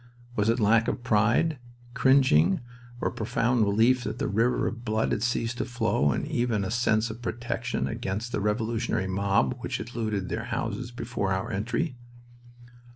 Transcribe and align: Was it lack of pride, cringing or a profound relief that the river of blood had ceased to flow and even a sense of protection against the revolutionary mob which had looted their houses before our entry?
Was 0.35 0.49
it 0.49 0.59
lack 0.59 0.87
of 0.87 1.03
pride, 1.03 1.59
cringing 1.93 2.59
or 2.99 3.09
a 3.09 3.13
profound 3.13 3.61
relief 3.65 4.03
that 4.03 4.17
the 4.17 4.27
river 4.27 4.65
of 4.65 4.83
blood 4.83 5.11
had 5.11 5.21
ceased 5.21 5.59
to 5.59 5.65
flow 5.65 6.11
and 6.11 6.25
even 6.27 6.63
a 6.65 6.71
sense 6.71 7.11
of 7.11 7.21
protection 7.21 7.85
against 7.87 8.31
the 8.31 8.41
revolutionary 8.41 9.05
mob 9.05 9.57
which 9.59 9.77
had 9.77 9.93
looted 9.93 10.27
their 10.27 10.45
houses 10.45 10.89
before 10.89 11.31
our 11.31 11.51
entry? 11.51 11.97